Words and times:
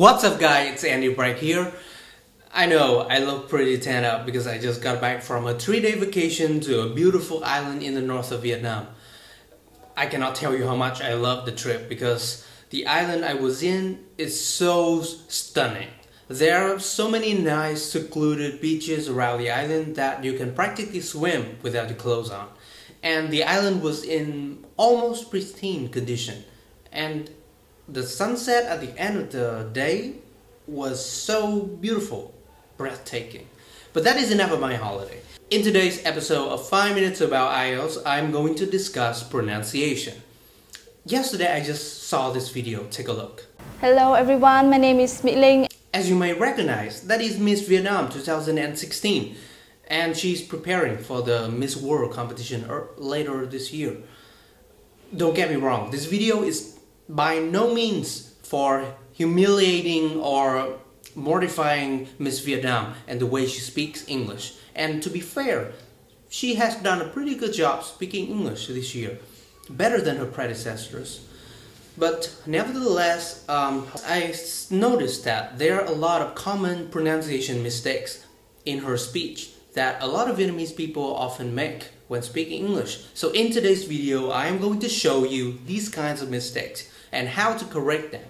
What's 0.00 0.24
up 0.24 0.40
guys, 0.40 0.72
it's 0.72 0.84
Andy 0.84 1.12
Bright 1.12 1.36
here. 1.36 1.74
I 2.54 2.64
know 2.64 3.00
I 3.00 3.18
look 3.18 3.50
pretty 3.50 3.76
tan 3.76 4.06
up 4.06 4.24
because 4.24 4.46
I 4.46 4.56
just 4.56 4.80
got 4.80 4.98
back 4.98 5.20
from 5.20 5.46
a 5.46 5.52
3-day 5.52 5.96
vacation 5.96 6.58
to 6.60 6.80
a 6.80 6.94
beautiful 6.94 7.44
island 7.44 7.82
in 7.82 7.92
the 7.92 8.00
north 8.00 8.32
of 8.32 8.40
Vietnam. 8.40 8.86
I 9.98 10.06
cannot 10.06 10.36
tell 10.36 10.56
you 10.56 10.66
how 10.66 10.74
much 10.74 11.02
I 11.02 11.12
love 11.12 11.44
the 11.44 11.52
trip 11.52 11.86
because 11.86 12.46
the 12.70 12.86
island 12.86 13.26
I 13.26 13.34
was 13.34 13.62
in 13.62 14.02
is 14.16 14.42
so 14.42 15.02
stunning. 15.02 15.88
There 16.28 16.72
are 16.72 16.78
so 16.78 17.10
many 17.10 17.34
nice 17.34 17.82
secluded 17.82 18.62
beaches 18.62 19.06
around 19.06 19.40
the 19.40 19.50
island 19.50 19.96
that 19.96 20.24
you 20.24 20.32
can 20.32 20.54
practically 20.54 21.02
swim 21.02 21.58
without 21.60 21.90
your 21.90 21.98
clothes 21.98 22.30
on. 22.30 22.48
And 23.02 23.30
the 23.30 23.44
island 23.44 23.82
was 23.82 24.02
in 24.02 24.64
almost 24.78 25.28
pristine 25.28 25.90
condition. 25.90 26.44
And 26.90 27.30
the 27.92 28.04
sunset 28.04 28.66
at 28.66 28.80
the 28.80 28.96
end 28.98 29.16
of 29.18 29.32
the 29.32 29.68
day 29.72 30.14
was 30.66 31.04
so 31.04 31.62
beautiful, 31.62 32.32
breathtaking. 32.76 33.46
But 33.92 34.04
that 34.04 34.16
is 34.16 34.30
enough 34.30 34.52
of 34.52 34.60
my 34.60 34.76
holiday. 34.76 35.20
In 35.50 35.64
today's 35.64 36.04
episode 36.06 36.48
of 36.50 36.68
5 36.68 36.94
Minutes 36.94 37.20
About 37.20 37.52
IELTS, 37.52 38.00
I'm 38.06 38.30
going 38.30 38.54
to 38.56 38.66
discuss 38.66 39.24
pronunciation. 39.24 40.22
Yesterday 41.04 41.52
I 41.52 41.64
just 41.64 42.04
saw 42.04 42.30
this 42.30 42.50
video, 42.50 42.84
take 42.90 43.08
a 43.08 43.12
look. 43.12 43.46
Hello 43.80 44.14
everyone, 44.14 44.70
my 44.70 44.76
name 44.76 45.00
is 45.00 45.22
Mỹ 45.22 45.34
Linh. 45.34 45.66
As 45.92 46.08
you 46.08 46.14
may 46.14 46.32
recognize, 46.32 47.00
that 47.08 47.20
is 47.20 47.38
Miss 47.38 47.66
Vietnam 47.66 48.08
2016 48.08 49.34
and 49.88 50.16
she's 50.16 50.40
preparing 50.40 50.98
for 50.98 51.22
the 51.22 51.48
Miss 51.48 51.76
World 51.76 52.12
competition 52.12 52.64
er, 52.70 52.90
later 52.96 53.44
this 53.46 53.72
year. 53.72 53.96
Don't 55.16 55.34
get 55.34 55.50
me 55.50 55.56
wrong, 55.56 55.90
this 55.90 56.04
video 56.04 56.44
is 56.44 56.79
by 57.10 57.40
no 57.40 57.74
means 57.74 58.34
for 58.42 58.94
humiliating 59.12 60.20
or 60.20 60.78
mortifying 61.16 62.08
Miss 62.18 62.38
Vietnam 62.40 62.94
and 63.08 63.20
the 63.20 63.26
way 63.26 63.46
she 63.46 63.60
speaks 63.60 64.08
English. 64.08 64.54
And 64.76 65.02
to 65.02 65.10
be 65.10 65.20
fair, 65.20 65.72
she 66.28 66.54
has 66.54 66.76
done 66.76 67.02
a 67.02 67.08
pretty 67.08 67.34
good 67.34 67.52
job 67.52 67.82
speaking 67.82 68.28
English 68.28 68.68
this 68.68 68.94
year, 68.94 69.18
better 69.68 70.00
than 70.00 70.16
her 70.16 70.26
predecessors. 70.26 71.26
But 71.98 72.32
nevertheless, 72.46 73.44
um, 73.48 73.88
I 74.06 74.32
noticed 74.70 75.24
that 75.24 75.58
there 75.58 75.80
are 75.80 75.86
a 75.86 75.90
lot 76.06 76.22
of 76.22 76.36
common 76.36 76.88
pronunciation 76.88 77.62
mistakes 77.64 78.24
in 78.64 78.78
her 78.78 78.96
speech 78.96 79.50
that 79.74 80.00
a 80.00 80.06
lot 80.06 80.30
of 80.30 80.38
Vietnamese 80.38 80.74
people 80.74 81.14
often 81.16 81.54
make 81.54 81.88
when 82.06 82.22
speaking 82.22 82.64
English. 82.64 83.04
So 83.14 83.30
in 83.30 83.52
today's 83.52 83.84
video, 83.84 84.30
I 84.30 84.46
am 84.46 84.60
going 84.60 84.78
to 84.80 84.88
show 84.88 85.24
you 85.24 85.58
these 85.66 85.88
kinds 85.88 86.22
of 86.22 86.30
mistakes 86.30 86.88
and 87.12 87.28
how 87.28 87.56
to 87.56 87.64
correct 87.64 88.12
them. 88.12 88.28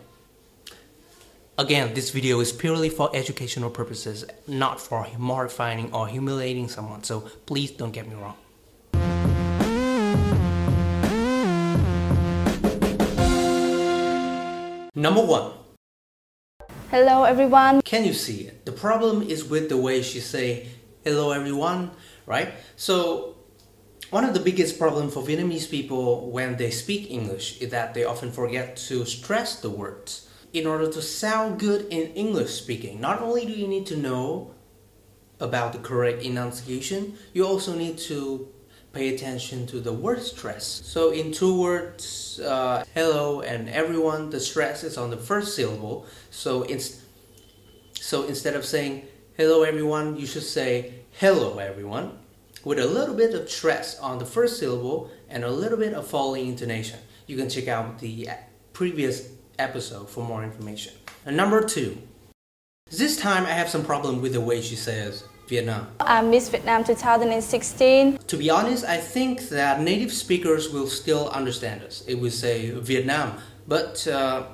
Again, 1.59 1.93
this 1.93 2.11
video 2.11 2.41
is 2.41 2.53
purely 2.53 2.89
for 2.89 3.11
educational 3.15 3.69
purposes, 3.69 4.25
not 4.47 4.81
for 4.81 5.07
mortifying 5.19 5.93
or 5.93 6.09
humiliating 6.09 6.69
someone, 6.69 7.03
so 7.03 7.21
please 7.45 7.71
don't 7.71 7.93
get 7.93 8.09
me 8.09 8.15
wrong. 8.15 8.37
Number 14.95 15.23
one. 15.23 15.53
Hello 16.91 17.25
everyone. 17.25 17.83
Can 17.83 18.05
you 18.05 18.13
see 18.15 18.43
it? 18.49 18.65
The 18.65 18.73
problem 18.73 19.23
is 19.23 19.45
with 19.45 19.69
the 19.69 19.77
way 19.77 20.03
she 20.03 20.21
say 20.21 20.67
hello 21.05 21.31
everyone, 21.31 21.91
right? 22.27 22.53
So 22.77 23.37
one 24.11 24.25
of 24.25 24.35
the 24.35 24.41
biggest 24.41 24.77
problems 24.77 25.15
for 25.15 25.23
Vietnamese 25.23 25.71
people 25.71 26.31
when 26.31 26.57
they 26.57 26.71
speak 26.71 27.11
English 27.11 27.61
is 27.61 27.71
that 27.71 27.95
they 27.95 28.05
often 28.05 28.33
forget 28.33 28.77
to 28.77 29.05
stress 29.05 29.61
the 29.61 29.71
words. 29.71 30.29
In 30.53 30.67
order 30.67 30.91
to 30.91 31.01
sound 31.01 31.61
good 31.61 31.87
in 31.91 32.13
English 32.15 32.51
speaking, 32.51 33.01
not 33.01 33.23
only 33.23 33.47
do 33.47 33.53
you 33.53 33.69
need 33.69 33.87
to 33.87 33.97
know 33.97 34.53
about 35.39 35.73
the 35.73 35.79
correct 35.79 36.25
enunciation, 36.25 37.17
you 37.33 37.47
also 37.47 37.73
need 37.73 37.99
to 37.99 38.49
pay 38.93 39.15
attention 39.15 39.65
to 39.69 39.79
the 39.79 39.93
word 39.93 40.21
stress. 40.21 40.65
So 40.67 41.13
in 41.13 41.31
two 41.31 41.61
words, 41.61 42.41
uh, 42.41 42.83
hello 42.95 43.43
and 43.43 43.69
everyone, 43.69 44.31
the 44.31 44.41
stress 44.41 44.83
is 44.83 44.99
on 44.99 45.11
the 45.11 45.17
first 45.17 45.55
syllable. 45.55 46.05
So, 46.33 46.65
it's, 46.65 47.01
so 47.95 48.25
instead 48.25 48.57
of 48.57 48.65
saying 48.65 49.07
hello 49.37 49.63
everyone, 49.63 50.17
you 50.17 50.27
should 50.27 50.43
say 50.43 50.95
hello 51.13 51.59
everyone 51.59 52.19
with 52.65 52.79
a 52.79 52.87
little 52.87 53.15
bit 53.15 53.35
of 53.35 53.51
stress 53.51 53.99
on 53.99 54.19
the 54.19 54.27
first 54.27 54.59
syllable 54.59 55.11
and 55.29 55.45
a 55.45 55.51
little 55.51 55.79
bit 55.79 55.95
of 55.95 56.07
falling 56.07 56.47
intonation. 56.47 56.99
You 57.27 57.37
can 57.37 57.49
check 57.49 57.69
out 57.69 57.99
the 57.99 58.29
previous 58.73 59.29
episode 59.59 60.09
for 60.09 60.25
more 60.25 60.43
information. 60.43 60.93
And 61.25 61.37
number 61.37 61.63
two, 61.63 61.99
this 62.91 63.17
time 63.17 63.47
I 63.47 63.51
have 63.51 63.69
some 63.69 63.85
problem 63.85 64.21
with 64.21 64.33
the 64.33 64.41
way 64.41 64.61
she 64.61 64.77
says 64.77 65.25
Vietnam. 65.49 65.89
I'm 66.01 66.31
Miss 66.31 66.49
Vietnam 66.49 66.85
2016. 66.85 68.19
To 68.19 68.37
be 68.37 68.51
honest, 68.51 68.85
I 68.85 68.97
think 68.99 69.49
that 69.51 69.81
native 69.81 70.13
speakers 70.13 70.71
will 70.71 70.87
still 70.87 71.29
understand 71.31 71.83
us. 71.83 72.05
It 72.07 72.15
will 72.15 72.31
say 72.31 72.71
Vietnam, 72.71 73.39
but 73.67 74.07
uh, 74.07 74.47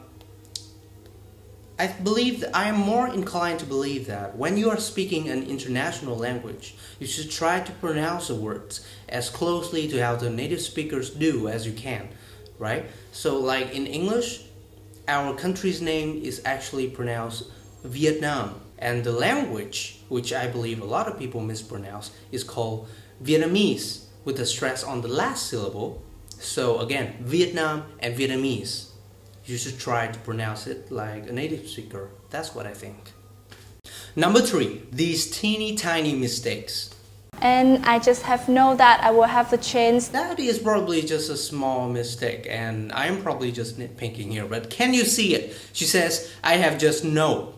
I 1.78 1.88
believe 1.88 2.40
that 2.40 2.56
I 2.56 2.68
am 2.68 2.76
more 2.76 3.06
inclined 3.06 3.58
to 3.60 3.66
believe 3.66 4.06
that 4.06 4.36
when 4.36 4.56
you 4.56 4.70
are 4.70 4.78
speaking 4.78 5.28
an 5.28 5.42
international 5.42 6.16
language, 6.16 6.74
you 6.98 7.06
should 7.06 7.30
try 7.30 7.60
to 7.60 7.72
pronounce 7.72 8.28
the 8.28 8.34
words 8.34 8.86
as 9.10 9.28
closely 9.28 9.86
to 9.88 10.02
how 10.02 10.16
the 10.16 10.30
native 10.30 10.62
speakers 10.62 11.10
do 11.10 11.48
as 11.48 11.66
you 11.66 11.74
can, 11.74 12.08
right? 12.58 12.86
So 13.12 13.38
like 13.38 13.74
in 13.74 13.86
English, 13.86 14.46
our 15.06 15.36
country's 15.36 15.82
name 15.82 16.22
is 16.22 16.40
actually 16.46 16.88
pronounced 16.88 17.44
Vietnam, 17.84 18.60
and 18.78 19.04
the 19.04 19.12
language, 19.12 20.00
which 20.08 20.32
I 20.32 20.46
believe 20.46 20.80
a 20.80 20.86
lot 20.86 21.08
of 21.08 21.18
people 21.18 21.40
mispronounce, 21.40 22.10
is 22.32 22.42
called 22.42 22.88
Vietnamese 23.22 24.06
with 24.24 24.40
a 24.40 24.46
stress 24.46 24.82
on 24.82 25.02
the 25.02 25.08
last 25.08 25.46
syllable. 25.46 26.02
So 26.38 26.80
again, 26.80 27.16
Vietnam 27.20 27.84
and 28.00 28.16
Vietnamese 28.16 28.88
you 29.46 29.56
should 29.56 29.78
try 29.78 30.08
to 30.08 30.18
pronounce 30.20 30.66
it 30.66 30.90
like 30.90 31.28
a 31.28 31.32
native 31.32 31.68
speaker. 31.68 32.10
That's 32.30 32.54
what 32.54 32.66
I 32.66 32.74
think. 32.74 33.12
Number 34.16 34.40
three, 34.40 34.82
these 34.90 35.30
teeny 35.30 35.76
tiny 35.76 36.14
mistakes. 36.14 36.90
And 37.40 37.84
I 37.84 37.98
just 37.98 38.22
have 38.22 38.48
know 38.48 38.74
that 38.76 39.02
I 39.02 39.10
will 39.10 39.24
have 39.24 39.50
the 39.50 39.58
chance. 39.58 40.08
That 40.08 40.40
is 40.40 40.58
probably 40.58 41.02
just 41.02 41.28
a 41.30 41.36
small 41.36 41.88
mistake 41.88 42.46
and 42.48 42.90
I'm 42.92 43.22
probably 43.22 43.52
just 43.52 43.78
nitpicking 43.78 44.30
here, 44.30 44.46
but 44.46 44.70
can 44.70 44.94
you 44.94 45.04
see 45.04 45.34
it? 45.34 45.56
She 45.72 45.84
says, 45.84 46.32
I 46.42 46.56
have 46.56 46.78
just 46.78 47.04
known. 47.04 47.52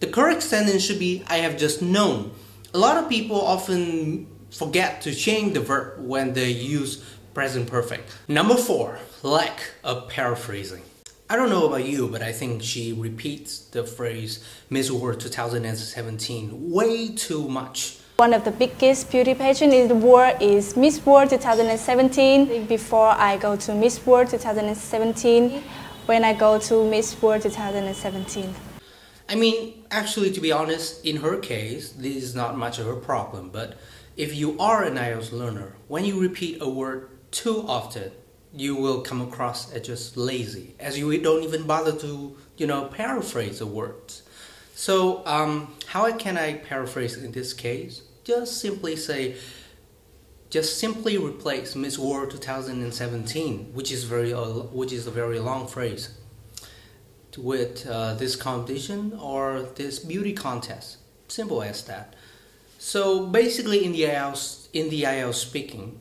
The 0.00 0.08
correct 0.08 0.42
sentence 0.42 0.84
should 0.84 0.98
be, 0.98 1.24
I 1.28 1.38
have 1.38 1.56
just 1.56 1.80
known. 1.80 2.32
A 2.74 2.78
lot 2.78 3.02
of 3.02 3.08
people 3.08 3.40
often 3.40 4.26
forget 4.50 5.00
to 5.02 5.14
change 5.14 5.54
the 5.54 5.60
verb 5.60 6.04
when 6.04 6.34
they 6.34 6.50
use 6.50 7.02
present 7.32 7.66
perfect. 7.68 8.10
Number 8.28 8.56
four, 8.56 8.98
lack 9.22 9.70
of 9.84 10.08
paraphrasing. 10.08 10.82
I 11.30 11.36
don't 11.36 11.48
know 11.48 11.66
about 11.66 11.84
you, 11.84 12.08
but 12.08 12.22
I 12.22 12.32
think 12.32 12.62
she 12.62 12.92
repeats 12.92 13.58
the 13.58 13.84
phrase 13.84 14.44
Miss 14.68 14.90
World 14.90 15.20
2017 15.20 16.70
way 16.70 17.08
too 17.14 17.48
much. 17.48 17.98
One 18.16 18.34
of 18.34 18.44
the 18.44 18.50
biggest 18.50 19.10
beauty 19.10 19.34
pageant 19.34 19.72
in 19.72 19.88
the 19.88 19.94
world 19.94 20.36
is 20.40 20.76
Miss 20.76 21.04
World 21.06 21.30
2017. 21.30 22.66
Before 22.66 23.10
I 23.10 23.36
go 23.36 23.56
to 23.56 23.74
Miss 23.74 24.04
World 24.04 24.28
2017, 24.28 25.62
when 26.06 26.24
I 26.24 26.34
go 26.34 26.58
to 26.58 26.84
Miss 26.84 27.20
World 27.22 27.42
2017. 27.42 28.54
I 29.28 29.34
mean, 29.36 29.84
actually, 29.90 30.32
to 30.32 30.40
be 30.40 30.52
honest, 30.52 31.04
in 31.06 31.16
her 31.18 31.38
case, 31.38 31.92
this 31.92 32.16
is 32.16 32.34
not 32.34 32.58
much 32.58 32.78
of 32.78 32.88
a 32.88 32.96
problem. 32.96 33.50
But 33.50 33.78
if 34.16 34.34
you 34.34 34.58
are 34.58 34.82
an 34.84 34.96
IELTS 34.96 35.32
learner, 35.32 35.76
when 35.86 36.04
you 36.04 36.20
repeat 36.20 36.60
a 36.60 36.68
word 36.68 37.08
too 37.30 37.64
often, 37.66 38.10
you 38.54 38.74
will 38.76 39.00
come 39.00 39.20
across 39.20 39.72
as 39.72 39.82
just 39.82 40.16
lazy, 40.16 40.74
as 40.78 40.98
you 40.98 41.18
don't 41.22 41.42
even 41.42 41.64
bother 41.64 41.92
to, 41.92 42.36
you 42.56 42.66
know, 42.66 42.84
paraphrase 42.86 43.58
the 43.58 43.66
words. 43.66 44.22
So, 44.74 45.24
um, 45.26 45.74
how 45.86 46.10
can 46.16 46.36
I 46.36 46.54
paraphrase 46.54 47.16
in 47.16 47.32
this 47.32 47.52
case? 47.52 48.02
Just 48.24 48.60
simply 48.60 48.96
say, 48.96 49.36
just 50.50 50.78
simply 50.78 51.16
replace 51.16 51.74
Miss 51.74 51.98
World 51.98 52.30
2017, 52.30 53.72
which 53.72 53.90
is 53.90 54.04
very, 54.04 54.34
uh, 54.34 54.44
which 54.44 54.92
is 54.92 55.06
a 55.06 55.10
very 55.10 55.38
long 55.38 55.66
phrase, 55.66 56.10
with 57.38 57.86
uh, 57.86 58.14
this 58.14 58.36
competition 58.36 59.18
or 59.20 59.62
this 59.76 59.98
beauty 59.98 60.34
contest. 60.34 60.98
Simple 61.28 61.62
as 61.62 61.84
that. 61.84 62.14
So 62.78 63.26
basically, 63.26 63.84
in 63.84 63.92
the 63.92 64.02
IELTS, 64.02 64.68
in 64.72 64.90
the 64.90 65.04
IELTS 65.04 65.34
speaking, 65.34 65.98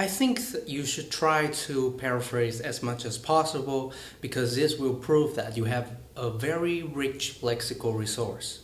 I 0.00 0.06
think 0.06 0.40
you 0.64 0.86
should 0.86 1.10
try 1.10 1.48
to 1.66 1.90
paraphrase 1.98 2.60
as 2.60 2.84
much 2.84 3.04
as 3.04 3.18
possible 3.18 3.92
because 4.20 4.54
this 4.54 4.78
will 4.78 4.94
prove 4.94 5.34
that 5.34 5.56
you 5.56 5.64
have 5.64 5.90
a 6.14 6.30
very 6.30 6.84
rich 6.84 7.40
lexical 7.42 7.98
resource. 7.98 8.60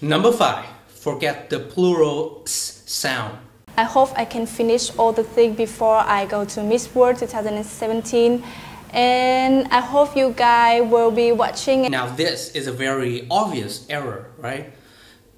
Number 0.00 0.30
five, 0.30 0.64
forget 0.86 1.50
the 1.50 1.58
plural 1.58 2.42
s 2.46 2.84
sound. 2.86 3.36
I 3.76 3.82
hope 3.82 4.10
I 4.16 4.24
can 4.24 4.46
finish 4.46 4.96
all 4.96 5.12
the 5.12 5.24
things 5.24 5.56
before 5.56 5.98
I 5.98 6.24
go 6.26 6.44
to 6.44 6.62
Miss 6.62 6.94
World 6.94 7.18
2017 7.18 8.44
And 8.92 9.66
I 9.72 9.80
hope 9.80 10.16
you 10.16 10.30
guys 10.30 10.88
will 10.88 11.10
be 11.10 11.32
watching. 11.32 11.90
Now 11.90 12.14
this 12.14 12.54
is 12.54 12.68
a 12.68 12.72
very 12.72 13.26
obvious 13.28 13.84
error, 13.90 14.30
right? 14.38 14.72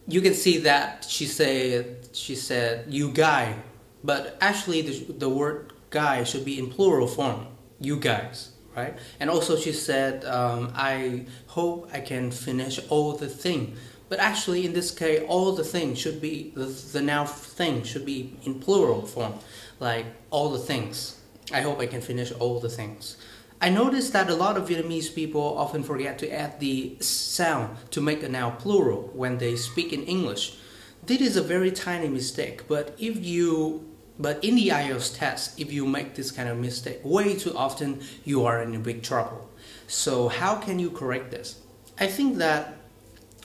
You 0.07 0.21
can 0.21 0.35
see 0.35 0.59
that 0.59 1.07
she 1.09 1.25
said 1.25 2.11
she 2.13 2.35
said 2.35 2.85
you 2.93 3.11
guy, 3.11 3.57
but 4.07 4.39
actually 4.41 4.83
the, 4.83 5.13
the 5.13 5.29
word 5.29 5.73
guy 5.91 6.25
should 6.25 6.45
be 6.45 6.59
in 6.59 6.71
plural 6.71 7.07
form, 7.07 7.49
you 7.81 7.99
guys, 7.99 8.53
right? 8.77 8.97
And 9.21 9.29
also 9.29 9.57
she 9.57 9.73
said 9.73 10.25
um, 10.25 10.73
I 10.75 11.27
hope 11.49 11.91
I 11.93 12.01
can 12.01 12.31
finish 12.31 12.81
all 12.89 13.13
the 13.13 13.29
thing. 13.29 13.77
But 14.09 14.21
actually, 14.21 14.65
in 14.65 14.73
this 14.73 14.93
case, 14.93 15.25
all 15.27 15.51
the 15.53 15.65
things 15.65 15.99
should 15.99 16.21
be 16.21 16.53
the, 16.55 16.67
the 16.67 17.03
now 17.03 17.25
thing 17.25 17.83
should 17.83 18.07
be 18.07 18.37
in 18.45 18.61
plural 18.61 19.03
form, 19.03 19.35
like 19.81 20.07
all 20.31 20.51
the 20.51 20.61
things. 20.61 21.21
I 21.53 21.63
hope 21.63 21.81
I 21.81 21.87
can 21.87 22.01
finish 22.01 22.31
all 22.31 22.61
the 22.61 22.69
things. 22.69 23.17
I 23.61 23.71
noticed 23.71 24.13
that 24.13 24.31
a 24.31 24.35
lot 24.35 24.57
of 24.57 24.69
Vietnamese 24.69 25.13
people 25.13 25.59
often 25.59 25.83
forget 25.83 26.19
to 26.21 26.31
add 26.31 26.61
the 26.61 26.97
sound 27.01 27.77
to 27.91 28.01
make 28.01 28.23
a 28.23 28.29
noun 28.29 28.57
plural 28.59 29.11
when 29.13 29.39
they 29.39 29.57
speak 29.57 29.93
in 29.93 30.05
English. 30.05 30.57
This 31.05 31.21
is 31.21 31.37
a 31.37 31.43
very 31.43 31.71
tiny 31.71 32.09
mistake, 32.09 32.69
but 32.69 32.95
if 32.99 33.25
you 33.25 33.96
but 34.19 34.43
in 34.45 34.57
the 34.57 34.69
IELTS 34.69 35.19
test, 35.19 35.61
if 35.61 35.73
you 35.73 35.87
make 35.87 36.15
this 36.15 36.31
kind 36.31 36.49
of 36.49 36.59
mistake 36.59 37.01
way 37.05 37.37
too 37.37 37.57
often, 37.57 38.01
you 38.25 38.45
are 38.45 38.63
in 38.63 38.83
big 38.83 39.03
trouble. 39.03 39.49
So 39.87 40.29
how 40.29 40.57
can 40.57 40.79
you 40.79 40.91
correct 40.91 41.31
this? 41.31 41.61
I 41.99 42.07
think 42.07 42.39
that 42.39 42.77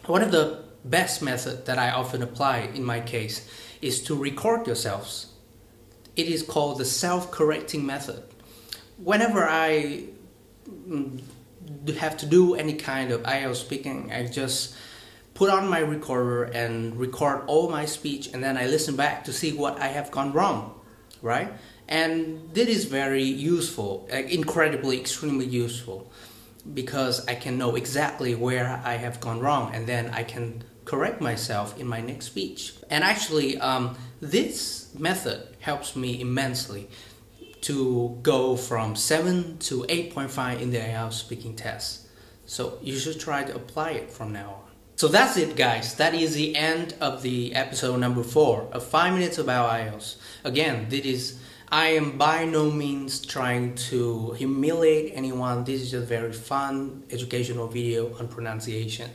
one 0.06 0.22
of 0.22 0.32
the 0.32 0.64
best 0.84 1.22
method 1.22 1.66
that 1.66 1.78
I 1.78 1.92
often 1.92 2.22
apply 2.24 2.70
in 2.74 2.84
my 2.84 3.02
case 3.02 3.48
is 3.82 4.02
to 4.04 4.16
record 4.16 4.66
yourselves. 4.66 5.28
It 6.16 6.28
is 6.28 6.44
called 6.44 6.80
the 6.80 6.86
self-correcting 6.86 7.86
method 7.86 8.24
whenever 9.04 9.48
I 9.48 10.06
mm, 10.70 11.22
have 11.98 12.18
to 12.18 12.26
do 12.26 12.56
any 12.56 12.74
kind 12.74 13.12
of 13.12 13.24
IELTS 13.24 13.56
speaking, 13.56 14.12
I 14.12 14.28
just 14.28 14.76
put 15.34 15.50
on 15.50 15.68
my 15.70 15.80
recorder 15.80 16.44
and 16.44 16.96
record 16.98 17.44
all 17.48 17.70
my 17.70 17.86
speech 17.86 18.28
and 18.34 18.44
then 18.44 18.58
I 18.58 18.66
listen 18.68 18.96
back 18.96 19.24
to 19.26 19.34
see 19.34 19.54
what 19.54 19.80
I 19.80 19.88
have 19.88 20.12
gone 20.12 20.34
wrong, 20.34 20.80
right? 21.22 21.52
And 21.88 22.54
this 22.54 22.68
is 22.68 22.86
very 22.86 23.24
useful, 23.24 24.08
incredibly, 24.12 25.00
extremely 25.00 25.46
useful 25.46 26.12
because 26.74 27.28
I 27.28 27.36
can 27.36 27.58
know 27.58 27.76
exactly 27.76 28.36
where 28.36 28.82
I 28.86 28.94
have 28.94 29.20
gone 29.20 29.40
wrong 29.40 29.74
and 29.74 29.88
then 29.88 30.10
I 30.12 30.24
can 30.24 30.64
correct 30.86 31.22
myself 31.22 31.80
in 31.80 31.88
my 31.88 32.02
next 32.02 32.28
speech. 32.28 32.74
And 32.90 33.04
actually, 33.04 33.58
um, 33.58 33.98
this 34.20 34.94
method 34.98 35.56
helps 35.60 35.96
me 35.96 36.22
immensely 36.22 36.90
to 37.62 38.18
go 38.24 38.56
from 38.56 38.96
7 38.96 39.58
to 39.60 39.84
8.5 39.84 40.60
in 40.60 40.72
the 40.72 40.80
IELTS 40.80 41.14
speaking 41.14 41.56
test. 41.56 42.08
So 42.46 42.80
you 42.82 42.98
should 42.98 43.20
try 43.20 43.44
to 43.44 43.56
apply 43.56 43.92
it 43.92 44.12
from 44.12 44.34
now 44.34 44.50
on. 44.50 44.71
So 45.02 45.08
that's 45.08 45.36
it 45.36 45.56
guys, 45.56 45.96
that 45.96 46.14
is 46.14 46.36
the 46.36 46.56
end 46.56 46.94
of 47.02 47.24
the 47.24 47.56
episode 47.56 48.00
number 48.00 48.22
4 48.22 48.68
of 48.72 48.84
5 48.84 49.14
minutes 49.14 49.40
about 49.40 49.72
IELTS. 49.72 50.18
Again, 50.44 50.90
this 50.90 51.06
is 51.06 51.40
I 51.72 51.88
am 51.88 52.20
by 52.20 52.46
no 52.46 52.70
means 52.70 53.20
trying 53.20 53.74
to 53.90 54.34
humiliate 54.34 55.14
anyone. 55.16 55.64
This 55.64 55.82
is 55.82 55.96
a 55.96 56.02
very 56.02 56.32
fun 56.32 57.04
educational 57.10 57.66
video 57.66 58.16
on 58.20 58.28
pronunciation. 58.28 59.10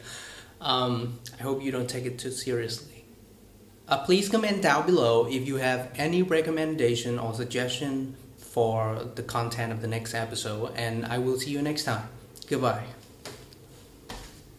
Um, 0.61 1.21
I 1.39 1.45
hope 1.45 1.63
you 1.63 1.71
don't 1.71 1.89
take 1.89 2.05
it 2.05 2.19
too 2.19 2.33
seriously. 2.33 3.05
Uh, 3.87 3.99
please 3.99 4.29
comment 4.29 4.63
down 4.63 4.87
below 4.87 5.29
if 5.29 5.47
you 5.47 5.59
have 5.59 5.93
any 5.95 6.21
recommendation 6.21 7.17
or 7.17 7.33
suggestion 7.33 8.17
for 8.39 9.09
the 9.15 9.23
content 9.23 9.71
of 9.73 9.83
the 9.83 9.87
next 9.87 10.15
episode 10.15 10.73
and 10.75 11.07
I 11.07 11.19
will 11.19 11.39
see 11.39 11.53
you 11.53 11.63
next 11.63 11.85
time. 11.85 12.09
Goodbye. 12.49 12.87